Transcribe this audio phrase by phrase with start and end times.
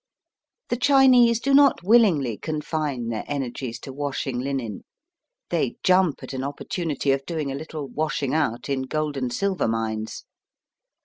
[0.69, 4.81] The Chinese do not willingly confine their energies to washing linen.
[5.51, 9.67] They jump at an opportunity of doing a little washing out in gold and silver
[9.67, 10.23] mines.